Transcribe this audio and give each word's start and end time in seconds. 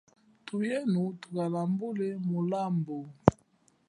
Thuyenu 0.45 1.01
thukalambule 1.21 2.07
mulambu. 2.27 2.99